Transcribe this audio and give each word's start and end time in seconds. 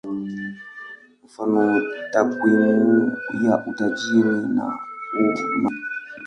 Mfano: 1.25 1.61
takwimu 2.11 2.91
ya 3.43 3.53
utajiri 3.69 4.35
na 4.55 4.65
umaskini. 5.19 5.69